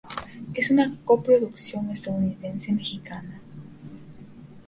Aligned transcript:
Es 0.55 0.71
una 0.71 0.97
coproducción 1.05 1.91
estadounidense-mexicana. 1.91 3.39